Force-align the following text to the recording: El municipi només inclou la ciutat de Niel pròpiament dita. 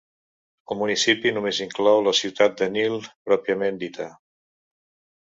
El 0.75 0.79
municipi 0.79 1.33
només 1.35 1.59
inclou 1.67 2.03
la 2.07 2.15
ciutat 2.23 2.59
de 2.65 2.71
Niel 2.79 2.99
pròpiament 3.31 3.83
dita. 3.87 4.13